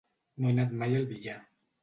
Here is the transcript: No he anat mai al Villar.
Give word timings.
No 0.43 0.47
he 0.51 0.53
anat 0.53 0.73
mai 0.79 0.97
al 1.01 1.07
Villar. 1.13 1.37